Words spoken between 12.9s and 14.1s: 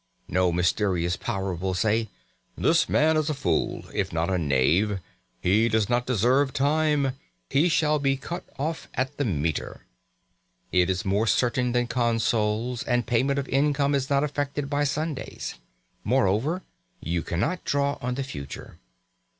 payment of income is